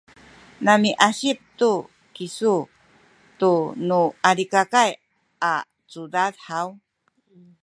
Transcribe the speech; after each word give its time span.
namiasip 0.65 1.37
tu 1.59 1.71
kisu 2.15 2.55
tunu 3.39 4.01
Alikakay 4.27 4.91
a 5.51 5.53
cudad 5.91 6.33
haw? 6.47 6.67